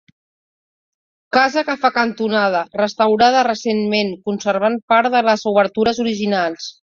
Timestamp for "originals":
6.07-6.73